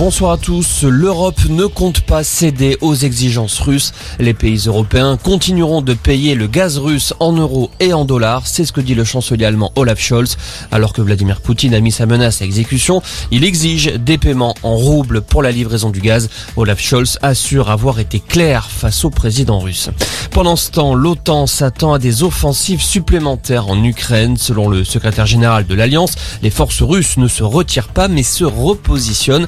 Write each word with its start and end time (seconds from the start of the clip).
bonsoir 0.00 0.32
à 0.32 0.38
tous. 0.38 0.84
L'Europe 0.84 1.44
ne 1.50 1.66
compte 1.66 2.00
pas 2.00 2.24
céder 2.24 2.78
aux 2.80 2.94
exigences 2.94 3.60
russes. 3.60 3.92
Les 4.18 4.32
pays 4.32 4.62
européens 4.64 5.18
continueront 5.22 5.82
de 5.82 5.92
payer 5.92 6.34
le 6.34 6.46
gaz 6.46 6.78
russe 6.78 7.12
en 7.20 7.34
euros 7.34 7.70
et 7.80 7.92
en 7.92 8.06
dollars. 8.06 8.46
C'est 8.46 8.64
ce 8.64 8.72
que 8.72 8.80
dit 8.80 8.94
le 8.94 9.04
chancelier 9.04 9.44
allemand 9.44 9.72
Olaf 9.76 10.00
Scholz. 10.00 10.38
Alors 10.72 10.94
que 10.94 11.02
Vladimir 11.02 11.42
Poutine 11.42 11.74
a 11.74 11.80
mis 11.80 11.92
sa 11.92 12.06
menace 12.06 12.40
à 12.40 12.46
exécution, 12.46 13.02
il 13.30 13.44
exige 13.44 13.92
des 13.92 14.16
paiements 14.16 14.54
en 14.62 14.74
roubles 14.74 15.20
pour 15.20 15.42
la 15.42 15.50
livraison 15.50 15.90
du 15.90 16.00
gaz. 16.00 16.30
Olaf 16.56 16.80
Scholz 16.80 17.18
assure 17.20 17.68
avoir 17.68 17.98
été 18.00 18.20
clair 18.20 18.70
face 18.70 19.04
au 19.04 19.10
président 19.10 19.58
russe. 19.58 19.90
Pendant 20.30 20.56
ce 20.56 20.70
temps, 20.70 20.94
l'OTAN 20.94 21.46
s'attend 21.46 21.92
à 21.92 21.98
des 21.98 22.22
offensives 22.22 22.82
supplémentaires 22.82 23.68
en 23.68 23.84
Ukraine. 23.84 24.38
Selon 24.38 24.66
le 24.66 24.82
secrétaire 24.82 25.26
général 25.26 25.66
de 25.66 25.74
l'Alliance, 25.74 26.14
les 26.42 26.48
forces 26.48 26.80
russes 26.80 27.18
ne 27.18 27.28
se 27.28 27.42
retirent 27.42 27.88
pas 27.88 28.08
mais 28.08 28.22
se 28.22 28.44
repositionnent. 28.44 29.46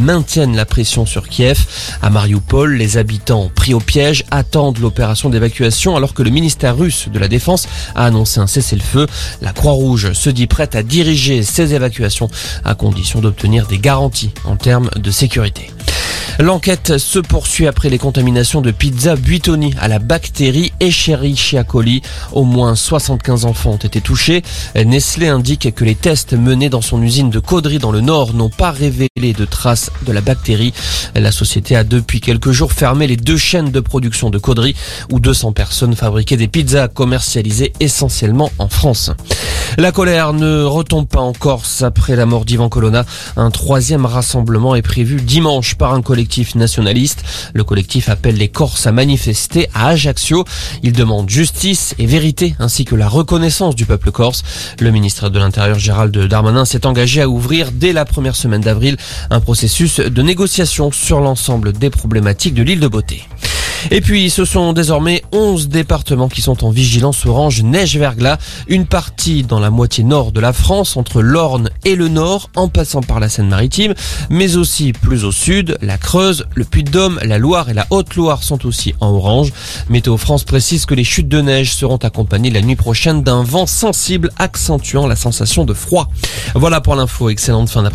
Maintiennent 0.00 0.56
la 0.56 0.64
pression 0.64 1.06
sur 1.06 1.28
Kiev. 1.28 1.64
À 2.02 2.10
Mariupol, 2.10 2.74
les 2.74 2.96
habitants 2.96 3.50
pris 3.54 3.74
au 3.74 3.80
piège 3.80 4.24
attendent 4.30 4.78
l'opération 4.78 5.30
d'évacuation 5.30 5.96
alors 5.96 6.14
que 6.14 6.22
le 6.22 6.30
ministère 6.30 6.76
russe 6.76 7.08
de 7.12 7.18
la 7.18 7.28
Défense 7.28 7.68
a 7.94 8.04
annoncé 8.04 8.40
un 8.40 8.46
cessez-le-feu. 8.46 9.06
La 9.42 9.52
Croix-Rouge 9.52 10.12
se 10.12 10.30
dit 10.30 10.46
prête 10.46 10.74
à 10.74 10.82
diriger 10.82 11.42
ces 11.42 11.74
évacuations 11.74 12.28
à 12.64 12.74
condition 12.74 13.20
d'obtenir 13.20 13.66
des 13.66 13.78
garanties 13.78 14.32
en 14.44 14.56
termes 14.56 14.90
de 14.96 15.10
sécurité. 15.10 15.70
L'enquête 16.40 16.98
se 16.98 17.20
poursuit 17.20 17.68
après 17.68 17.88
les 17.88 17.98
contaminations 17.98 18.60
de 18.60 18.72
pizza 18.72 19.14
Buitoni 19.14 19.72
à 19.80 19.86
la 19.86 20.00
bactérie 20.00 20.72
Escherichia 20.80 21.62
coli. 21.62 22.02
Au 22.32 22.44
moins 22.44 22.74
75 22.74 23.44
enfants 23.44 23.72
ont 23.72 23.76
été 23.76 24.00
touchés. 24.00 24.42
Nestlé 24.74 25.28
indique 25.28 25.72
que 25.74 25.84
les 25.84 25.94
tests 25.94 26.34
menés 26.34 26.68
dans 26.68 26.80
son 26.80 27.00
usine 27.02 27.30
de 27.30 27.38
Caudry 27.38 27.78
dans 27.78 27.92
le 27.92 28.00
Nord 28.00 28.34
n'ont 28.34 28.50
pas 28.50 28.72
révélé 28.72 29.32
de 29.32 29.44
traces 29.44 29.90
de 30.06 30.12
la 30.12 30.20
bactérie. 30.20 30.74
La 31.14 31.30
société 31.30 31.76
a 31.76 31.84
depuis 31.84 32.20
quelques 32.20 32.50
jours 32.50 32.72
fermé 32.72 33.06
les 33.06 33.16
deux 33.16 33.38
chaînes 33.38 33.70
de 33.70 33.80
production 33.80 34.30
de 34.30 34.38
Caudry 34.38 34.74
où 35.12 35.20
200 35.20 35.52
personnes 35.52 35.94
fabriquaient 35.94 36.36
des 36.36 36.48
pizzas 36.48 36.88
commercialisées 36.88 37.72
essentiellement 37.78 38.50
en 38.58 38.68
France. 38.68 39.12
La 39.76 39.90
colère 39.90 40.32
ne 40.32 40.62
retombe 40.62 41.08
pas 41.08 41.20
en 41.20 41.32
Corse 41.32 41.82
après 41.82 42.14
la 42.14 42.26
mort 42.26 42.44
d'Ivan 42.44 42.68
Colonna. 42.68 43.04
Un 43.36 43.50
troisième 43.50 44.06
rassemblement 44.06 44.76
est 44.76 44.82
prévu 44.82 45.16
dimanche 45.16 45.74
par 45.74 45.94
un 45.94 46.02
collectif 46.02 46.54
nationaliste. 46.54 47.24
Le 47.54 47.64
collectif 47.64 48.08
appelle 48.08 48.36
les 48.36 48.48
Corses 48.48 48.86
à 48.86 48.92
manifester 48.92 49.68
à 49.74 49.88
Ajaccio. 49.88 50.44
Il 50.84 50.92
demande 50.92 51.28
justice 51.28 51.94
et 51.98 52.06
vérité 52.06 52.54
ainsi 52.60 52.84
que 52.84 52.94
la 52.94 53.08
reconnaissance 53.08 53.74
du 53.74 53.84
peuple 53.84 54.12
corse. 54.12 54.44
Le 54.78 54.92
ministre 54.92 55.28
de 55.28 55.40
l'Intérieur 55.40 55.78
Gérald 55.78 56.16
Darmanin 56.16 56.64
s'est 56.64 56.86
engagé 56.86 57.22
à 57.22 57.28
ouvrir 57.28 57.72
dès 57.72 57.92
la 57.92 58.04
première 58.04 58.36
semaine 58.36 58.60
d'avril 58.60 58.96
un 59.30 59.40
processus 59.40 59.98
de 59.98 60.22
négociation 60.22 60.92
sur 60.92 61.20
l'ensemble 61.20 61.72
des 61.72 61.90
problématiques 61.90 62.54
de 62.54 62.62
l'île 62.62 62.80
de 62.80 62.88
Beauté. 62.88 63.24
Et 63.90 64.00
puis, 64.00 64.30
ce 64.30 64.44
sont 64.44 64.72
désormais 64.72 65.22
11 65.32 65.68
départements 65.68 66.28
qui 66.28 66.42
sont 66.42 66.64
en 66.64 66.70
vigilance 66.70 67.26
orange 67.26 67.62
neige-verglas. 67.62 68.38
Une 68.68 68.86
partie 68.86 69.42
dans 69.42 69.60
la 69.60 69.70
moitié 69.70 70.04
nord 70.04 70.32
de 70.32 70.40
la 70.40 70.52
France, 70.52 70.96
entre 70.96 71.22
l'Orne 71.22 71.70
et 71.84 71.94
le 71.94 72.08
Nord, 72.08 72.50
en 72.56 72.68
passant 72.68 73.02
par 73.02 73.20
la 73.20 73.28
Seine-Maritime, 73.28 73.94
mais 74.30 74.56
aussi 74.56 74.92
plus 74.92 75.24
au 75.24 75.32
sud, 75.32 75.76
la 75.82 75.98
Creuse, 75.98 76.46
le 76.54 76.64
Puy-de-Dôme, 76.64 77.20
la 77.22 77.38
Loire 77.38 77.68
et 77.68 77.74
la 77.74 77.86
Haute-Loire 77.90 78.42
sont 78.42 78.66
aussi 78.66 78.94
en 79.00 79.08
orange. 79.08 79.52
Météo 79.88 80.16
France 80.16 80.44
précise 80.44 80.86
que 80.86 80.94
les 80.94 81.04
chutes 81.04 81.28
de 81.28 81.40
neige 81.40 81.74
seront 81.74 81.96
accompagnées 81.96 82.50
la 82.50 82.62
nuit 82.62 82.76
prochaine 82.76 83.22
d'un 83.22 83.42
vent 83.42 83.66
sensible 83.66 84.30
accentuant 84.38 85.06
la 85.06 85.16
sensation 85.16 85.64
de 85.64 85.74
froid. 85.74 86.08
Voilà 86.54 86.80
pour 86.80 86.94
l'info. 86.94 87.28
Excellente 87.28 87.70
fin 87.70 87.82
d'après-midi. 87.82 87.92